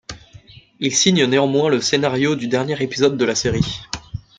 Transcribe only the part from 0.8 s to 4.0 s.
signe néanmoins le scénario du dernier épisode de la série.